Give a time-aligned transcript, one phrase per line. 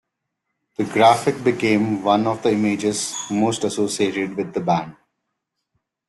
[0.77, 4.95] The graphic became one of the images most associated with the band.